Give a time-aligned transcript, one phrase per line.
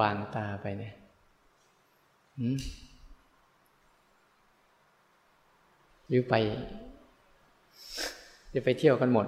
[0.00, 0.94] บางตาไปเนี่ย
[6.08, 6.34] หรือไป
[8.50, 9.26] หรือไปเที่ยวกันหมด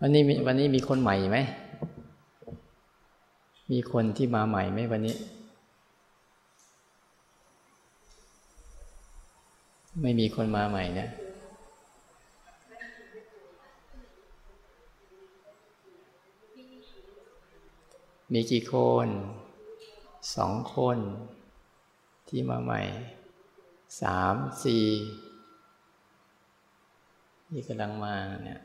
[0.00, 1.38] วันนี้วันนี้มีคนใหม่ไหม
[3.72, 5.14] มีคนที่มาใหม่ไหมวันนี้
[10.02, 11.08] ไม่มีคนมาใหม่นะ
[18.32, 19.06] มีกี่คน
[20.36, 20.98] สองคน
[22.28, 22.80] ที่มาใหม่
[24.00, 24.34] สาม
[24.64, 24.84] สี่
[27.52, 28.60] นี่กำลังมาเนี่ย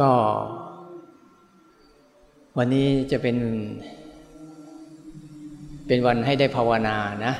[0.00, 0.12] ก็
[2.56, 3.36] วันนี้จะเป็น
[5.86, 7.34] เป็นวันให้ได้ภาวนานะ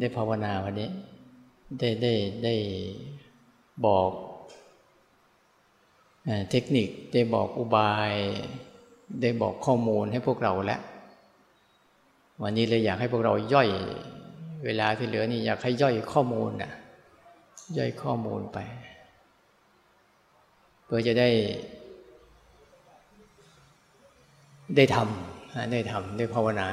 [0.00, 0.90] ได้ภาวนาวันนี้
[1.78, 2.12] ได้ได้
[2.44, 2.54] ได้
[3.86, 4.10] บอก
[6.50, 8.12] เทคนิคได้บอกอุบาย
[9.22, 10.80] ได้บอกข้อมูลให้พวกเราแล้ว
[12.42, 13.68] วันนี้เลยอยากให้พวกเราย่อย
[14.64, 16.72] เวลาที่เหลือนี่อยากให้ย่อยข้อมูลนะ
[17.78, 18.58] ย่อยข้อมูลไป
[20.84, 21.28] เพื่อจะได้
[24.76, 26.70] ได้ทำได้ทำได้ภาวนา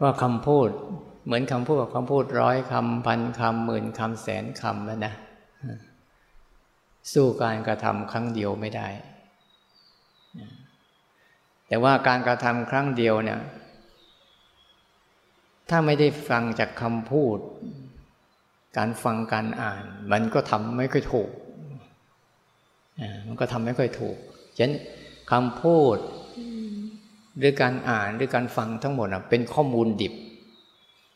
[0.00, 0.68] ว่าคำพูด
[1.24, 5.14] เหมือนคำพูดกับคำพูดร้อยคำพันคำหมื่นคำแสนคำแล้วนะ
[7.12, 8.88] สู้การกระทำครั้งเดียวไม่ได้
[11.68, 13.40] แต่ว่าการกระทำครั้งเดียวเนี่ย
[15.70, 17.38] ถ้าไม่ได้ฟังจากคำพูด
[18.76, 21.30] การฟังการอ่าน มันก็ทำไม่ค่อยถูก
[23.26, 24.16] มันก็ทำไม่ค่อยถูก
[24.56, 24.74] ฉะนั้น
[25.30, 25.96] คำพูด
[27.38, 30.14] หรือการอ่านหรือการฟังทั้งหมดเป็นข้อมูลดิบ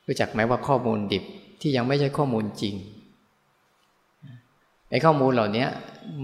[0.06, 1.24] รู้จักไหมว่าข้อมูลดิบ
[1.60, 2.74] ที่ยังไม่ใช่ข้อมูลจริง
[4.90, 5.66] ไอ้ข้อมูลเหล่านี้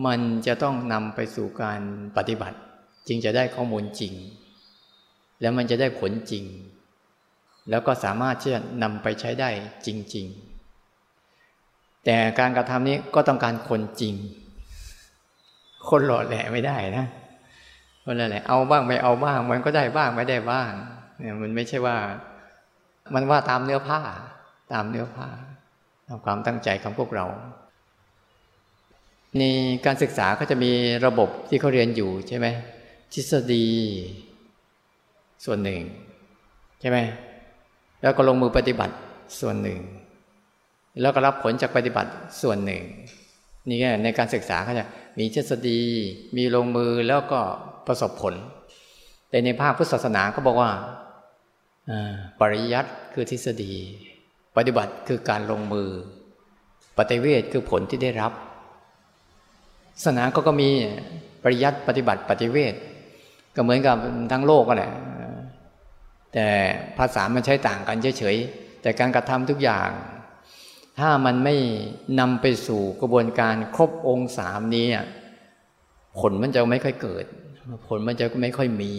[0.06, 1.80] มันจะต้องนำไปสู่การ
[2.16, 2.58] ปฏิบัติ
[3.08, 4.12] จึงจะได้ข้อมูลจริง
[5.40, 6.44] แล้วมันจะได้ผลจริง
[7.70, 9.50] แล้วก็สามารถที่จะนำไปใช้ได้
[9.86, 10.26] จริง
[11.14, 14.14] ๆ แต่การกระทำนี้ก็ต้องการคนจริง
[15.88, 17.06] คนหล่อแหละไม่ได้นะ
[18.04, 20.70] คนหล่อแหละเอาบ้างไม่เอาบ้าง มันก็ได้บ้างไม่ได้บ้าง
[21.18, 21.96] เนี่ยมันไม่ใช่ว่า
[23.14, 24.00] มันว่าตามเนื้อผ้า
[24.72, 25.28] ตามเนื้อผ้า
[26.06, 27.26] ตามความตั้งใจของพวกเรา
[29.38, 29.44] ใน
[29.86, 30.72] การศึกษาก็จะมี
[31.06, 32.46] ระบบที่เขาเรียนอยู่ใช่ไหม
[33.12, 33.66] ทฤษฎี
[35.44, 35.80] ส่วนหนึ่ง
[36.80, 36.98] ใช่ไหม
[38.02, 38.94] แล้วก็ลงมือปฏิบัติ
[39.40, 39.80] ส่วนหนึ่ง
[41.00, 42.10] แล้วก็รับผลจากปฏิบัติ
[42.42, 42.82] ส่วนหนึ่ง
[43.68, 44.86] นี่ในการศึกษาเขาจะ
[45.18, 45.80] มีทฤษฎี
[46.36, 47.40] มีลงมือแล้วก็
[47.86, 48.34] ประสบผล
[49.30, 50.70] แต่ในภาคพุทธศาสนาก็บอกว่า
[52.40, 53.72] ปริยัติคือทฤษฎี
[54.56, 55.88] ปฏิบัติคือการลงมือ
[56.98, 58.32] ปฏิเวทคือผลที่ได้รับ
[59.94, 60.70] ศาสนาก็ก็มี
[61.42, 62.74] ปริยัติปฏิบัติปฏิเวท
[63.56, 63.96] ก็เหมือนกับ
[64.32, 64.92] ทั้งโลกก็แหละ
[66.32, 66.46] แต่
[66.98, 69.90] ภาษามันใช้ต่างกันเฉยๆแต่การกระทำทุกอย่าง
[70.98, 71.56] ถ้ามันไม่
[72.20, 74.86] นำไปสู่กระบวนการครบองค์สามนี้
[76.18, 77.24] ผลมันจะไม่ค่อยเกิด
[77.88, 78.92] ผลมันจะไม่ค่อยมี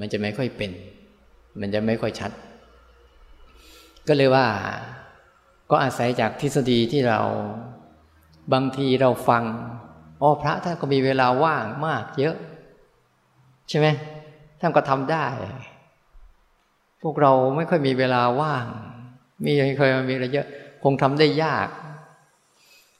[0.00, 0.72] มันจะไม่ค่อยเป็น
[1.60, 2.32] มันจะไม่ค่อยชัด
[4.08, 4.46] ก็เลยว่า
[5.70, 7.20] ก็อาศัยจากทฤษฎีที่เรา
[8.52, 9.42] บางทีเราฟัง
[10.22, 12.36] อ๋อพระท่านก็มีเวลาว่างมากเยอะ
[13.68, 13.86] ใช่ไหม
[14.60, 15.26] ท่านก็ทำได้
[17.02, 18.64] พวกเราไม่ค่อยมีเวลาว่าง
[19.44, 20.46] มีเคยมีอะไรเยอะ
[20.82, 21.68] คงทำได้ยาก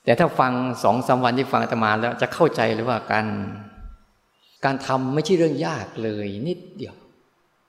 [0.04, 3.26] แต่ถ้าฟังสองสาวันที่ฟังตมาแล้วจะเข้าใจเลยว่าการ
[4.64, 6.94] การทำไม่ใช่เรื่องยากเลย นิดเดียว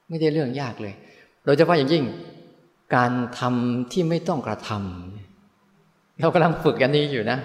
[0.10, 0.94] ไม่ได้เรื่องยากเลย
[1.46, 2.04] โดยเฉพาะอย่างยิ่ง
[2.96, 7.38] การทำที่ไม่ต้องกระทำเรากำลังฝึกกันนี้อยู่นะ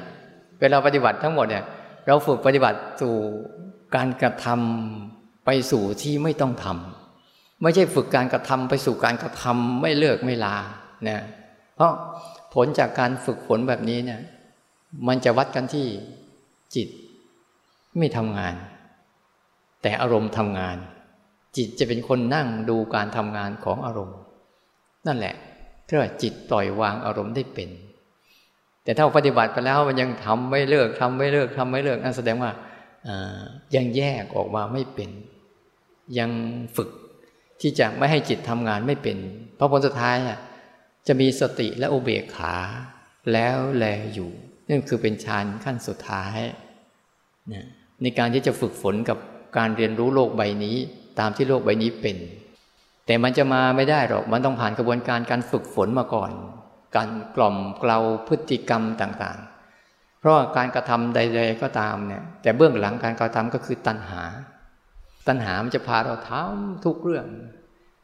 [0.60, 1.64] เวลาปฏิบัติทั้งหมดเนี่ย
[2.08, 3.14] เราฝึกปฏิบัติสู่
[3.96, 10.56] การกระทำไปสู่ที่ไม่ต้องทำไม่ใช่ฝึกการกระทำไปสู่การกระทำไม่เลิกไม่ลา
[11.04, 11.22] เนี่ย
[11.76, 11.92] เพราะ
[12.54, 14.20] ผลจากการฝึกฝนแบบนี้เนี่ย
[15.08, 15.86] มันจะวัดกันที่
[16.74, 16.88] จิต
[17.98, 18.54] ไม่ทำงาน
[19.82, 20.76] แต่อารมณ์ทำงาน
[21.56, 24.18] จิตจะเป็นคนนั่งดูการทำงานของอารมณ์
[25.06, 25.34] นั่นแหละ
[25.86, 27.68] เพื่อจิตปล่อยวางอารมณ์ได้เป็น
[28.88, 32.50] แต่ถ้าปฏิบัติไปแล้วมันยังทำไม่เลิกทำไม่เลิกทำไม่เลิกนั่นแสดงว่า
[33.74, 35.10] ยังแยกออกมาไม่เป็น
[36.18, 36.30] ยัง
[36.76, 36.90] ฝึก
[37.60, 39.18] ที่จะไม่ให้จิตทำงานไม่เป็น
[39.56, 40.16] เพราะผลสุดท้าย
[41.06, 42.54] จะมีสติและอุเบกขา
[43.32, 44.30] แล้วแลอยู่
[44.68, 46.38] นั่นคือเป็นฌานขั้นสุดท้าย
[48.02, 49.18] ในการที่จะฝึกฝนกับ
[49.56, 50.76] การเรียนรู้โลกใบนี้
[51.18, 52.16] ตามที่โลกใบนี้เป็น
[53.06, 56.30] แต่มันจะมาไม่ได้หรอกมันต้องผ่านกระบวนการการฝึกฝนมาก่อน
[56.96, 57.98] การกล่อมเกลา
[58.28, 64.22] พฤติกรรมต่างๆ เพราะการกระทำใด ๆ ก็ตามเนี่ย แต่เบื้องหลังการกระทำก็คือตัณหา
[65.28, 67.26] ตัณหามันจะพาเราทำทุกเรื่อง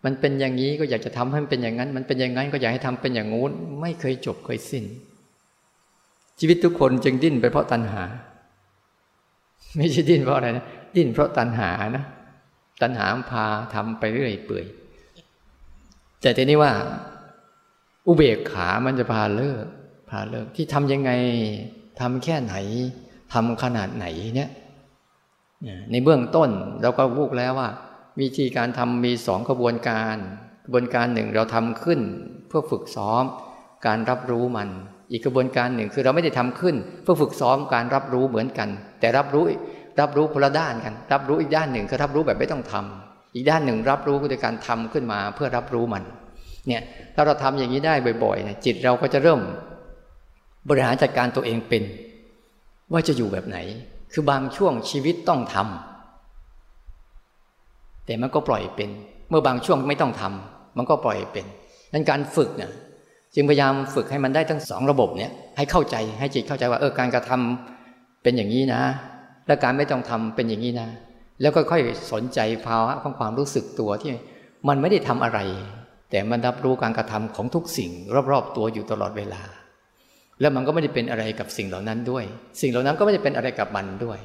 [0.05, 4.85] มันเป็นอย่างนี้ก็อยากจะทำให้มันเป็นอย่างนั้น มันเป็นอย่างนั้นก็อยากให้ทำเป็นอย่างงู้น ไม่เคยจบเคยสิ้น
[6.39, 8.03] ชีวิตทุกคนจึงดิ้นไปเพราะตัณหา
[9.77, 10.65] ไม่ใช่ดิ้นเพราะอะไรนะ
[10.97, 12.05] ดิ้นเพราะตัณหานะ
[12.83, 13.45] ตัณหาพา
[13.75, 14.65] ทำไปเรื่อยเปื่อย
[16.23, 16.73] แต่ทีนี้ว่า
[18.07, 19.65] อุเบกขามันจะพาเลิก
[20.11, 21.11] พาเลิกที่ทำยังไง
[22.01, 22.55] ทำแค่ไหน
[23.33, 24.07] ทำขนาดไหน
[24.37, 24.51] เนี่ย
[25.91, 26.51] ในเบื้องต้น
[26.83, 27.69] เราก็พูดแล้วว่า
[28.21, 30.17] วิธีการทำมีสองกระบวนการ
[30.65, 32.01] กระบวนการหนึ่งเราทำขึ้น
[32.49, 33.25] เพื่อฝึกซ้อม
[33.87, 34.69] การรับรู้มัน
[35.11, 38.69] อีกกระบวนการหนึ่งคือเราไม่ได้ทำขึ้น เพื่อฝึกซ้อมการรับรู้เหมือนกัน
[39.01, 39.45] แต่รับรู้
[40.01, 46.03] รับรู้คนละด้านกัน รับรู้อีกด้านหนึ่งคือรับรู้แบบไม่ต้องทำอีกด้านหนึ่งรับรู้โดยการทำขึ้นมาเพื่อรับรู้มัน
[46.69, 46.83] เนี่ย
[47.15, 47.95] ถ้าเราทำอย่างนี้ได้
[48.25, 49.41] บ่อยๆเนี่ยจิตเราก็จะเริ่ม
[50.69, 51.83] บริหารจัดการตัวเองเป็น
[52.93, 53.59] ว่าจะอยู่แบบไหน
[54.13, 58.91] คือบางช่วงชีวิตต้องทำแต่มันก็ปล่อยเป็น
[59.29, 61.45] เมื่อบางช่วงไม่ต้องทำมันก็ปล่อยเป็น
[61.93, 62.71] นั้นการฝึกเนี่ย
[63.35, 68.83] จึงพยายามฝึกให้มันได้ทั้งสองระบบเนี่ยให้เข้าใจให้จิตเข้าใจว่าเออการกระทำเป็นอย่างนี้นะ
[69.47, 70.89] และการไม่ต้องทำเป็นอย่างนี้นะ
[71.41, 71.83] แล้วก็ค่อย
[72.13, 74.11] สนใจภาวะของความรู้สึกตัวที่
[74.69, 75.39] มันไม่ได้ทำอะไร
[76.15, 77.91] แต่มันรับรู้การกระทำของทุกสิ่ง
[78.31, 79.43] รอบๆตัวอยู่ตลอดเวลา
[80.41, 82.25] แล้วมันก็ไม่ได้เป็นอะไรกับสิ่งเหล่านั้นด้วย
[82.61, 84.19] สิ่งเหล่านั้นก็ไม่ได้เป็นอะไรกับมันด้วย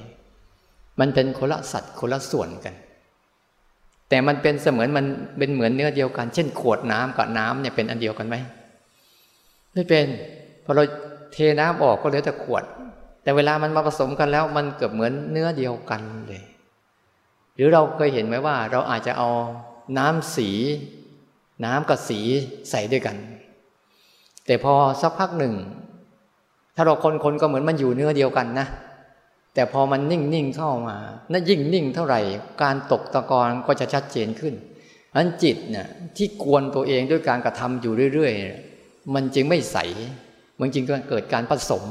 [1.00, 2.74] มันเป็นคนละสัตว์คนละส่วนกัน
[4.09, 5.06] แต่มันเป็นเสมือนมัน
[5.38, 8.35] เป็นเหมือนเนื้อเดียวกัน เช่น ขวดน้ำกับน้ำเนี่ยเป็นอันเดียวกันไหม
[9.74, 10.06] ไม่เป็น
[10.65, 10.83] พอเรา
[11.33, 12.63] เทน้ำออกก็เหลือแต่ขวด
[13.24, 16.44] แต่เวลามันมาผสมกันแล้ว มันเกือบเหมือนเนื้อเดียวกันเลย
[17.56, 19.30] หรือเราเคยเห็นไหมว่า เราอาจจะเอา
[19.97, 20.50] น้ำสี
[21.65, 22.19] น้ำกับสี
[22.69, 23.17] ใส่ด้วยกัน
[24.45, 25.53] แต่พอสักพักหนึ่ง
[26.75, 28.67] ถ้าเราคนคนก็เหมือนมันอยู่เนื้อเดียวกันนะ
[29.53, 30.97] แต่พอมันนิ่งนิ่งเข้ามา
[31.31, 32.19] นั่นยิ่งนิ่งเท่าไหร่
[32.63, 34.53] การตกตะกอนก็จะชัดเจนขึ้น
[35.15, 39.77] อันจิตเนี่ยที่กวนตัวเองด้วยการกระทำอยู่เรื่อยๆ มันจึงไม่ใส
[40.59, 41.83] มันจึงเกิดการผสม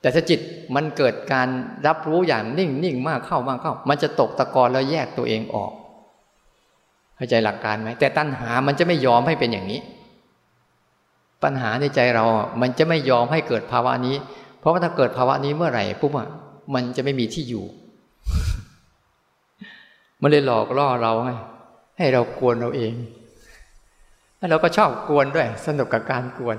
[0.00, 0.40] แต่ถ้าจิต
[0.74, 1.48] มันเกิดการ
[1.86, 5.72] รับรู้อย่างนิ่งนิ่งมากเข้ามากเข้า มันจะตกตะกอนแล้วแยกตัวเองออก
[7.18, 9.80] เข้าใจหลักการไหมแต่ตัณหามันจะไม่ยอมให้เป็นอย่างนี้
[11.42, 12.24] ปัญหาในใจเรา
[12.60, 14.16] มันจะไม่ยอมให้เกิดภาวะนี้
[14.60, 16.28] เพราะว่าถ้าเกิดภาวะนี้เมื่อไหร่ปุ๊บอะ
[16.74, 17.64] มันจะไม่มีที่อยู่
[20.22, 21.30] มันเลยหลอกล่อเราไง
[21.98, 22.92] ให้เรากวนเราเอง
[24.38, 26.58] แล้วเราก็ชอบกวนด้วย สนุกกับการกวน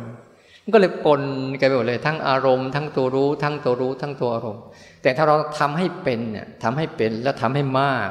[0.74, 1.22] ก็เลยปน
[1.60, 4.64] กันไปหมดเลย ทั้งอารมณ์ทั้งตัวรู้ทั้งตัวรู้ทั้งตัวอารมณ์
[5.02, 8.10] แต่ถ้าเราทำให้เป็นเนี่ยทำให้เป็นแล้วทำให้มาก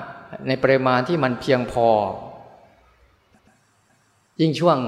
[0.49, 1.89] ในปริมาณที่มันเพียงพอ
[4.41, 4.79] ยิ่งช่วง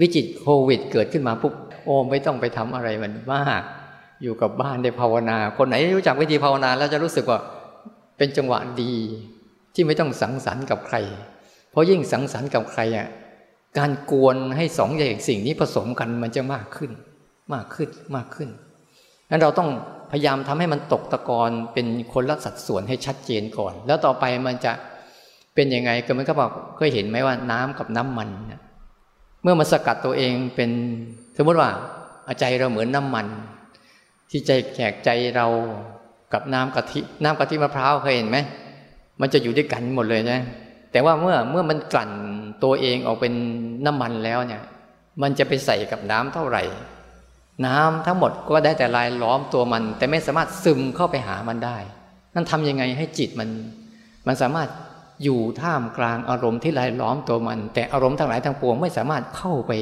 [0.00, 1.54] วิจิตโควิด เกิดขึ้นมาปุ๊บ
[1.84, 3.62] โอ้ไม่ต้องไปทำอะไรมันมาก
[4.22, 7.38] อยู่กับบ้านได้ภาวนา คนไหนรู้จักวิธีภาวนาแล้วจะรู้สึกว่า
[8.18, 8.94] เป็นจังหวะดี
[9.74, 10.96] ที่ไม่ต้องสังสรรค์กับใคร
[11.70, 13.08] เพราะยิ่งสังสรรค์กับใครอะ
[13.78, 16.90] การกวนให้สองอย่างสิ่งนี้ผสมกันมันจะมากขึ้น
[17.54, 18.48] มากขึ้นมากขึ้น
[19.30, 19.70] นั้นเราต้อง
[20.10, 24.72] พยายามทำให้มันตกตะกอนเป็นคนละสัดส่วนให้ชัดเจนก่อน แล้วต่อไปมันจะ
[25.54, 28.28] เป็นยังไงก็มันก็บอกเคยเห็นไหมว่าน้ำกับน้ำมัน
[29.42, 30.70] เมื่อมันสกัดตัวเองเป็น
[31.36, 31.70] สมมติว่า
[32.40, 33.26] ใจเราเหมือนน้ำมัน
[34.30, 35.46] ที่ใจแขกใจเรา
[36.32, 38.38] กับน้ำกะทิน้ำกะทิมะพร้าวเคยเห็นไหม
[39.20, 40.40] มันจะอยู่ด้วยกันหมดเลยนะ
[40.92, 42.10] แต่ว่าเมื่อเมื่อมันกลั่น
[42.64, 43.34] ตัวเองออกเป็น
[43.86, 44.62] น้ำมันแล้วเนี่ย
[45.22, 46.62] มันจะไปใส่กับน้ำเท่าไหร่
[47.66, 51.76] น้ำทั้งหมดก็ได้แต่ลายล้อมตัวมัน แต่ไม่สามารถซึมเข้าไปหามันได้
[52.34, 53.48] นั่นทำยังไงให้จิตมัน
[54.26, 54.68] มันสามารถ
[55.22, 59.72] อยู่ท่ามกลางอารมณ์ที่ลายล้อมตัวมัน แต่อารมณ์ทั้งหลายทั้งปวงไม่สามารถเข้าไป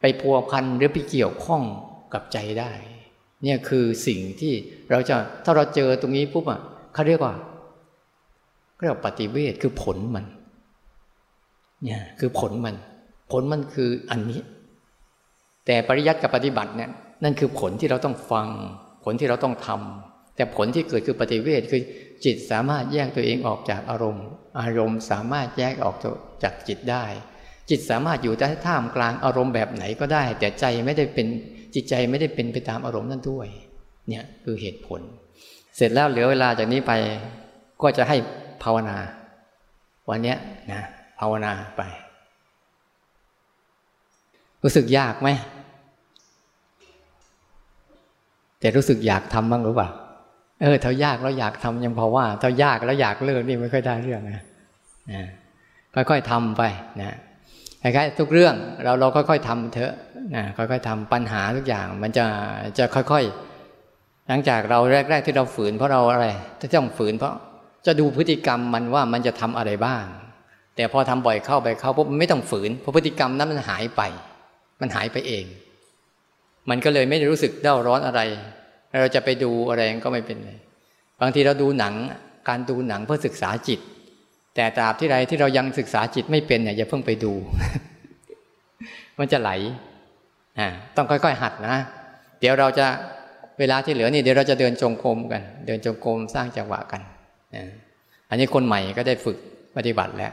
[0.00, 1.62] ไปพัวพันหรือไปเกี่ยวข้อง
[2.14, 2.70] กับใจได้
[3.42, 4.52] เนี่ยคือสิ่งที่
[4.90, 6.60] เราจะถ้าเราเจอตรงนี้ปุ๊บอะ
[6.94, 7.34] เขาเรียกว่า
[8.78, 10.24] เรียกปฏิเวทคือผลมัน
[11.84, 12.74] เนี่ยคือผลมัน
[13.30, 14.40] ผลมันคืออันนี้
[15.66, 16.90] แต่ปริยัติกับปฏิบัติเนี่ย
[17.22, 18.48] นั่นคือผลที่เราต้องฟัง
[19.04, 20.11] ผลที่เราต้องทำ
[20.42, 21.82] แต่ผลที่เกิดคือปฏิเวทคือ
[22.24, 24.26] จิตสามารถแยกตัวเองออกจากอารมณ์
[24.60, 25.96] อารมณ์สามารถแยกออก
[26.42, 27.04] จากจิตได้
[27.70, 31.26] จิตสามารถอยู่ใต้ท่ามกลางอารมณ์แบบไหนก็ได้ แต่ใจไม่ได้เป็น
[31.74, 33.48] จิตใจไม่ได้เป็นไปตามอารมณ์นั้นด้วย
[34.08, 35.00] เนี่ยคือเหตุผล
[35.76, 36.92] เสร็จแล้วเหลือเวลาจากนี้ไป
[37.82, 38.16] ก็จะให้
[38.62, 38.96] ภาวนา
[40.08, 40.34] วันนี้
[40.72, 40.82] นะ
[41.18, 41.82] ภาวนาไป
[44.62, 45.28] รู้สึกยากไหม
[48.60, 49.90] แต่รู้สึกอยากทำบ้างหรือเปล่า
[50.62, 54.42] เออถ้ายากแล้วอยากทำยังพอว่าถ้ายากแล้วอยากเลิกนี่ไม่ค่อยได้เรื่องนะ
[55.12, 55.22] นะ
[55.94, 56.62] ค่อยๆทำไป
[57.00, 57.16] นะ
[57.82, 58.54] คล้ายๆทุกเรื่อง
[58.84, 59.92] เราเราค่อยๆทำเถอะ
[60.36, 62.26] นะค่อยๆทำปัญหาทุกอย่าง มันจะ
[62.78, 64.78] จะค่อยๆ หลังจากเรา
[65.10, 66.26] แรก ๆ ที่เราฝืนเพราะเราอะไร
[66.60, 67.34] ถ้าต้องฝืนเพราะ
[67.86, 70.04] จะดูพฤติกรรมมันว่ามันจะทำอะไรบ้าง
[70.76, 74.02] แต่พอทำบ่อยเข้าไปเข้าปุ๊บไม่ต้องฝืนเพราะพฤติกรรมนั้นมันหายไป
[74.80, 75.44] มันหายไปเอง
[76.70, 78.20] มันก็เลยไม่ได้รู้สึกเด้าร้อนอะไร
[79.00, 80.52] เราจะไปดูอะไรก็ไม่เป็นไร
[81.20, 81.94] บางทีเราดูหนัง
[82.48, 83.80] การดูหนังเพื่อศึกษาจิต
[84.56, 87.32] แต่ตราบที่ไรที่เรายังศึกษาจิตไม่เป็นเนี่ยอย่าเพิ่งไปดู
[89.18, 89.50] มันจะไหล
[90.58, 91.76] อ่าต้องค่อย ๆ หัดนะ
[92.40, 92.86] เดี๋ยวเราจะ
[93.58, 97.00] เวลาที่เหลือนี่เดี๋ยวเราจะเดินจงกรมกัน เดินจงกรมสร้างจังหวะกัน
[98.28, 99.38] อันนี้คนใหม่ก็ได้ฝึก
[99.76, 100.32] ปฏิบัติแล้ว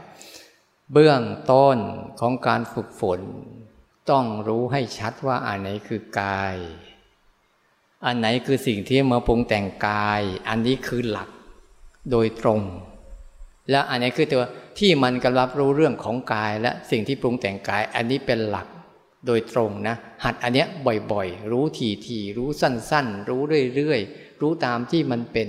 [0.92, 1.78] เบื้องต้น
[2.20, 3.20] ของการฝึกฝน
[4.10, 6.56] ต้องรู้ให้ชัดว่าอันไหนคือกาย
[8.04, 11.28] อันไหนคือสิ่งที่มาปรุงแต่งกาย อันนี้คือหลัก
[12.10, 12.60] โดยตรง
[13.70, 14.44] และอันนี้คือตัว
[14.78, 18.66] ที่มันกำลังรู้เรื่องของกายและสิ่งที่ปรุงแต่งกาย อันนี้เป็นหลัก
[19.26, 20.66] โดยตรงนะ หัดอันเนี้ย
[21.12, 21.64] บ่อยๆ รู้
[22.06, 23.40] ทีๆรู้สั้นๆ รู้
[23.76, 25.48] เรื่อยๆ รู้ตามที่มันเป็น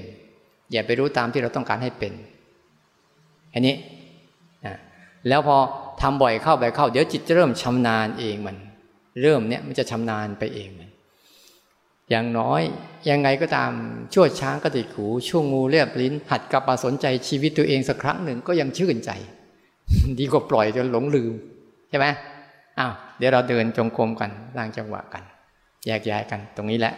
[0.71, 2.13] อย่าไปรู้ตามที่เราต้องการให้เป็น
[3.53, 3.75] อันนี้
[4.65, 4.75] นะ
[5.27, 5.57] แล้วพอ
[6.01, 8.57] ทำบ่อยเข้าไปเข้า เดี๋ยวจิตจะเริ่มชำนาญเองมัน
[9.21, 10.89] เริ่มเนี้ยมันจะชำนาญไปเองมัน
[12.11, 12.61] อย่างน้อย
[13.09, 13.71] ยังไงก็ตาม
[14.13, 19.11] ชั่วช้างก็ติดหูช่วงงูเรียบลิ้น หัดกลับมาสนใจชีวิตตัวเองสักครั้งหนึ่งก็ยังชื่นใจ
[20.19, 21.33] ดีกว่าปล่อยจนหลงลืม
[21.89, 22.07] ใช่ไหม
[22.79, 25.23] อ้าวเดี๋ยวเราเดินจงกรมกันร่างจังหวะกัน
[25.85, 26.93] แยกย้ายกันตรงนี้แหละ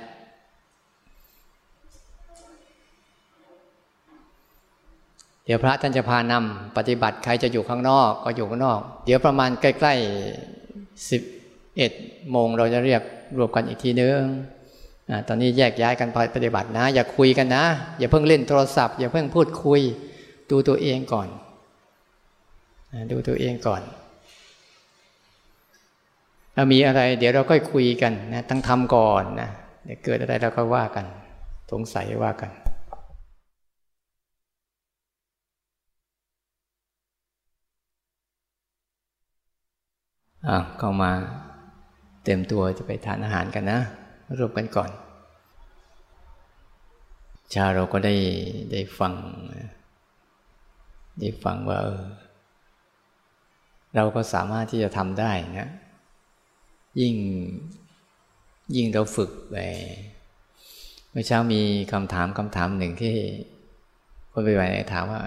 [5.45, 11.21] เดี๋ยวพระท่านจะพานำปฏิบัติใครจะอยู่ข้างนอกก็อยู่ข้างนอก เดี๋ยวประมาณใกล้ๆสิบ
[11.77, 11.91] เอ็ด
[12.31, 13.01] โมงเราจะเรียก
[13.37, 14.21] รวมกันอีกทีนึง
[15.27, 17.65] ตอนนี้แยกย้ายกันปฏิบัตินะ อย่าคุยกันนะ
[17.99, 19.81] อย่าเพิ่งเล่นโทรศัพท์ อย่าเพิ่งพูดคุย
[20.49, 21.27] ดูตัวเองก่อน
[23.11, 23.81] ดูตัวเองก่อน
[26.55, 29.49] เรามีอะไร เดี๋ยวเราก็คุยกันนะตั้งทำก่อนนะ
[29.85, 31.05] เดี๋ยวเกิดอะไรเราก็ว่ากัน
[31.71, 32.51] สงสัยว่ากัน
[40.47, 41.11] อะเข้ามา
[42.23, 43.79] เต็มตัวจะไปทานอาหารกันนะ
[44.39, 44.91] รวมกันก่อน
[47.53, 48.15] ชาเราก็ได้
[48.71, 49.13] ได้ฟัง
[51.19, 52.03] ได้ฟังว่าเออ
[53.95, 55.69] เราก็สามารถที่จะทำได้นะ
[57.01, 57.15] ยิ่ง
[58.75, 59.57] ยิ่งเราฝึกไป
[61.11, 61.61] เมื่อเช้ามี
[61.91, 63.15] คำถามคำถามหนึ่งที่
[64.31, 64.63] คนไปไหน
[64.93, 65.21] ถามว่า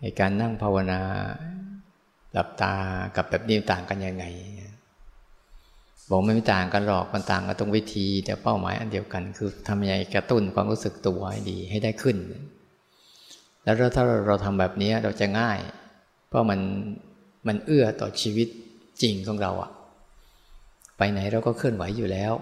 [0.00, 1.00] ในการนั่งภาวนา
[2.32, 2.74] หลับตา
[3.16, 4.24] กับแบบนี้ต่างกันยังไง
[6.10, 12.16] บอกไม่ต่างกันหรอกมันต่างกันตรงวิธี แต่เป้าหมายอันเดียวกัน คือทำยังไงกระตุ้นความรู้สึกตัวให้ดีให้ได้ขึ้น
[13.64, 15.58] แล้วถ้าเราทำแบบนี้เราจะง่าย
[16.28, 16.60] เพราะมัน
[17.46, 18.48] มันเอื้อต่อชีวิต
[19.02, 19.70] จริงของเราอะ
[20.98, 22.32] ไปไหนเราก็เคลื่อนไหวอยู่แล้ว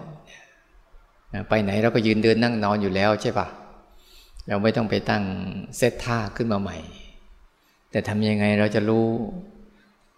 [1.49, 3.47] ไปไหนเราก็ยืนเดินนั่งนอนอยู่แล้วใช่ปะ
[4.47, 5.23] เราไม่ต้องไปตั้ง
[5.77, 6.77] เซตท่าขึ้นมาใหม่
[7.91, 9.07] แต่ทำยังไงเราจะรู้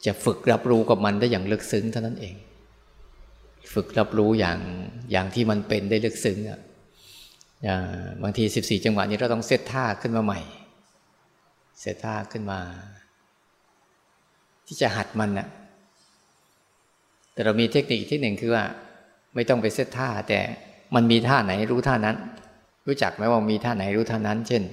[0.06, 2.36] จะฝึกรับรู้กับมันได้อย่างลึกซึ้งเท่านั้นเอง
[3.74, 4.60] ฝึกรับรู้อย่าง
[5.12, 6.60] อย่างที่มันเป็นได้ลึกซึ้งอะ
[8.24, 10.40] บางทีสิบสี่จังหวะนี้เราต้องเซตท่าขึ้นมาใหม่
[11.82, 12.60] เซตท่าขึ้นมา
[14.68, 15.48] ที่จะหัดมันอะ
[17.34, 18.64] แต่เรามีเทคนิคที่หนึ่งคือว่า
[19.36, 20.40] ไม่ต้องไปเซตท่า แต่
[20.96, 22.16] มันมีท่าไหนรู้ท่านั้น
[22.88, 24.64] รู้จักไหมว่ามีท่าไหนรู้ท่านั้น เช่น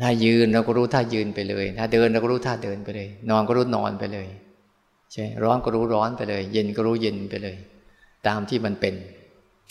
[0.00, 4.28] ถ้ายืนเราก็รู้ท่ายืนไปเลย ถ้าเดินเราก็รู้ท่าเดินไปเลย นอนก็รู้นอนไปเลย
[5.14, 7.56] ใช่ร้อนก็รู้ร้อนไปเลย เย็นก็รู้เย็นไปเลย
[8.28, 8.94] ตามที่มันเป็น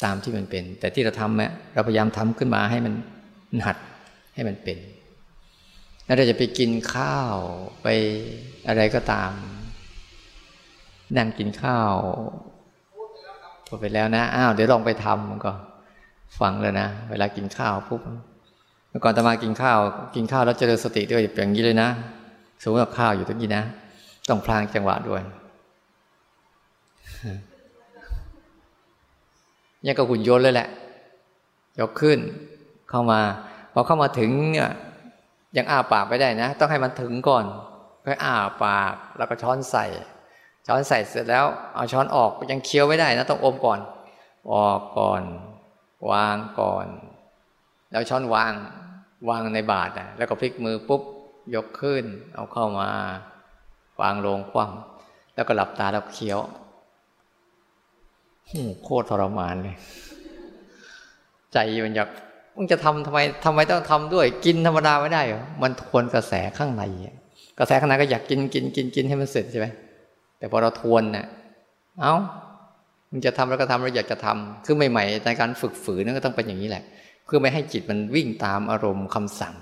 [0.06, 2.94] ตามที่มันเป็น แต่ที่เราทำเนี่ยเราพยายามทำขึ้นมาให้มัน
[3.66, 3.78] หัด
[4.36, 4.78] ให้มันเป็น
[6.06, 7.36] แล้วเราจะไปกินข้าว
[7.84, 7.88] ไป
[8.68, 9.32] อะไรก็ตาม
[11.18, 11.94] นั่งกินข้าว
[13.68, 15.52] พอไปแล้วนะอ้าวเดี๋ยวลองไปทำก็
[16.40, 18.02] ฟังเลยนะ เวลากินข้าวปุ๊บ
[18.90, 19.80] เมื่อก่อนตมากินข้าว
[20.16, 21.90] กินข้าวแล้วเจริญสติด้วยอย่างนี้เลยนะ
[22.62, 23.64] สมมติว่าข้าวอยู่ตรงนี้นะ
[24.30, 25.22] ต้องพลางจังหวะด้วย
[29.86, 30.70] ยังกับหุ่นยนต์เลยแหละ
[31.80, 32.20] ยกขึ้น
[32.90, 33.22] เข้ามา
[33.74, 34.72] พอเข้ามาถึงเนี่ย
[35.58, 37.46] ยังอ้าปากไปได้นะ ต้องให้มันถึงก่อน
[38.06, 39.86] ค่อยอ้าปากแล้วก็ช้อนใส่
[40.68, 43.80] ช้อนใส่เสร็จแล้ว เอาช้อนออกยังเคี้ยวไม่ได้นะต้องอมก่อน
[44.52, 45.22] ออกก่อน
[46.12, 46.88] วางก่อน
[47.92, 48.54] แล้วช้อนวาง
[49.30, 51.02] วางในบาตรแล้วก็พลิกมือปุ๊บ
[51.56, 52.04] ยกขึ้น
[52.36, 52.90] เอาเข้ามา
[54.02, 56.40] วางลงคว่ำแล้วก็หลับตาแล้วเคี้ยว
[58.84, 59.76] โคตรทรมานเลย
[61.54, 62.10] ใจมันอยาก
[62.56, 66.84] มึงจะทำทำไมทำไมต้องทำด้วย กินธรรมดาไม่ได้เหรอมันทวนกระแสข้างใน
[67.60, 69.68] กระแสข้างในก็อยากกินกินกินกินให้มันเสร็จใช่ไหม
[70.38, 71.26] แต่พอเราทวนเนะ่ย
[72.02, 72.16] เอา้า
[73.12, 76.84] มึงจะทำแล้วก็ทำเราอยากจะทำคือใหม่ๆในการฝึกฝืนนั่นก็ต้องเป็นอย่างนี้แหละ
[77.26, 79.56] เพื่อไม่ให้จิตมันวิ่งตามอารมณ์คำสั่ง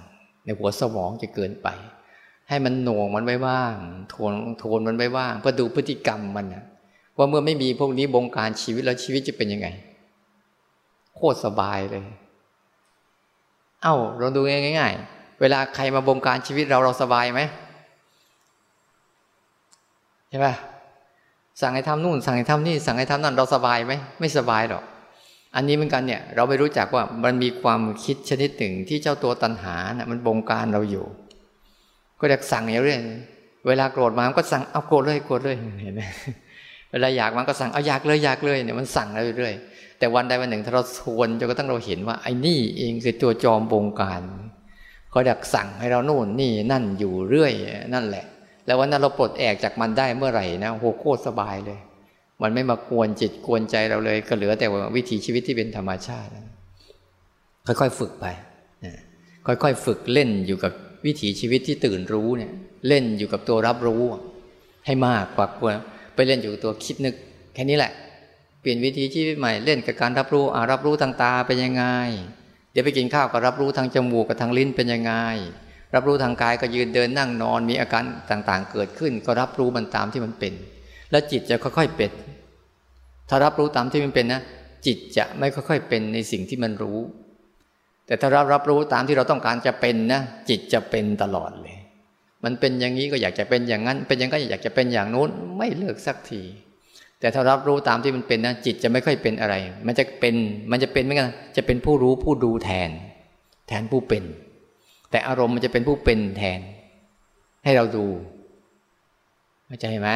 [0.45, 1.67] ในหัวสมองจะเกินไป
[2.51, 3.73] ให้มันหน่วงมันไว้บ้าง
[4.13, 6.63] ทวนทวนมันไว้บ้างเพื่อดูพฤติกรรมมันนะ
[7.17, 9.67] ว่าเมื่อไม่มีพวกนี้บงการชีวิตแล้วชีวิตจะเป็นยังไง
[11.15, 12.03] โคตรสบายเลย
[13.83, 14.41] เอา้าเราดู
[14.77, 17.41] ง่ายๆเวลาใครมาบงการชีวิตเราเราสบายไหม
[20.29, 20.47] ใช่ไหม
[21.61, 24.83] สั่งให้ทำนู่น สั่งให้ทำนี่สั่งให้ทำนั่นเราสบายไหมไม่สบายหรอก
[25.55, 31.05] อันนี้เหมือนกันเนี่ย เราไม่รู้จักว่ามันมีความคิดชนิดหนึ่งที่เจ้าตัวตัณหานะ่ะมันบงการเราอยู่
[32.21, 32.99] ก็จะสั่งอย่างเรื่อย
[33.67, 36.01] เวลาโกรธมามันก็สั่งเอาโกรธเลยโกรธเลยเห็นไหม
[36.91, 39.53] เวลาอยากมันก็สั่งเอาอยากเลยอยากเลยเนี่ยมันสั่งเราเรื่อย
[39.99, 44.21] แต่วันใดวันหนึ่งถ้าเราทวนจนกระทั่งเราเห็นว่า ไอ้นี่เองคือตัวจอมบงการ
[45.13, 47.53] ก็อยากสั่งให้เราโน่นนี่นั่นอยู่เรื่อย
[47.93, 48.25] นั่นแหละ
[48.65, 51.79] แล้ววันนั้นเราปลดแอกจากมันได้เมื่อไหร่นะโหโคตรสบายเลย
[52.41, 56.29] มันไม่มากวนจิตกวนใจเราเลย ก็เหลือแต่วิถีชีวิตที่เป็นธรรมชาติ
[57.67, 58.25] ค่อยๆฝึกไป
[59.47, 60.73] ค่อยๆฝึกเล่นอยู่กับ
[61.05, 62.51] วิถีชีวิตที่ตื่นรู้เนี่ย
[62.87, 64.03] เล่นอยู่กับตัวรับรู้
[64.85, 65.75] ให้มากกว่า
[66.15, 67.15] ไปเล่นอยู่ตัวคิดนึก
[67.53, 67.91] แค่นี้แหละ
[68.61, 71.83] เปลี่ยนวิถีชีวิตใหม่เล่นกับการรับรู้อารับรู้ทางตาเป็นยังไง
[72.71, 75.13] เดี๋ยวไปกินข้าวก็รับรู้ทางจมูกกับทางลิ้นเป็นยังไง
[75.95, 80.53] รับรู้ทางกายก็ยืนเดินนั่งนอนมีอาการต่างๆ เกิดขึ้น ก็รับรู้มันตามที่มันเป็น
[81.11, 82.11] แล้วจิตจะค่อยๆเป็น
[83.29, 84.41] ถ้ารับรู้ตามที่มันเป็นนะ
[84.85, 86.99] จิตจะไม่ค่อยๆเป็นในสิ่งที่มันรู้
[88.05, 91.77] แต่ถ้ารับรับรู้ตามที่เราต้องการจะเป็นนะจิตจะเป็นตลอดเลย
[92.43, 96.41] มันเป็นอย่างนี้ก็อยากจะเป็นอย่างนั้น เป็นอย่างนั้นอยากจะเป็นอย่างโน้นไม่เลิกสักที
[97.19, 99.55] แต่ถ้ารับรู้ตามที่มันเป็นนะจิตจะไม่ค่อยเป็นอะไร
[99.87, 100.35] มันจะเป็น
[100.71, 102.89] มันจะเป็นเหมกันจะเป็นผู้รู้ผู้ดูแทน
[103.67, 104.23] แทนผู้เป็น
[105.11, 106.59] แต่อารมณ์มันจะเป็นผู้เป็นแทน
[107.63, 108.05] ให้เราดู
[109.65, 110.09] เข้าใจไหม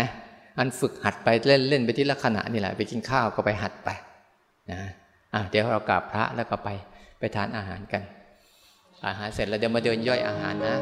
[0.57, 3.89] อันฝึกหัดไปเล่นเล่นไปที่ลักษณะนี่แหละไปกินข้าวก็ไปหัดไป
[4.71, 4.79] นะ
[5.33, 6.69] อะเดี๋ยวเรากราบพระแล้วก็ไป
[7.35, 8.03] ทานอาหารกัน
[9.07, 10.75] อาหารเสร็จแล้วเดี๋ยวมาเดินย่อยอาหารนะ